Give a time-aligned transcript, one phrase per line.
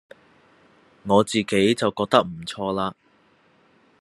[1.03, 2.95] 我自己就覺得唔錯啦